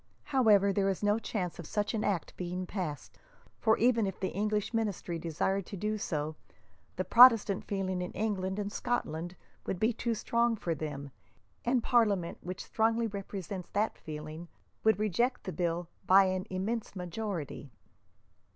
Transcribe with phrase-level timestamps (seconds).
[0.23, 3.19] "However, there is no chance of such an act being passed,
[3.59, 6.35] for, even if the English Ministry desired to do so,
[6.95, 9.35] the Protestant feeling in England and Scotland
[9.67, 11.11] would be too strong for them;
[11.63, 14.47] and Parliament, which strongly represents that feeling,
[14.83, 17.71] would reject the bill by an immense majority."